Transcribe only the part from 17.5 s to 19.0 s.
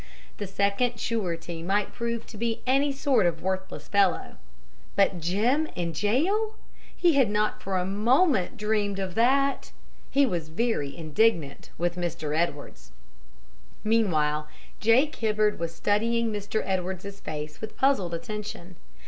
with puzzled attention.